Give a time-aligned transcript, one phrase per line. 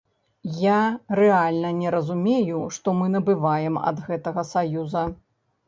[0.61, 0.77] Я
[1.19, 5.09] рэальна не разумею, што мы набываем ад гэтага саюза.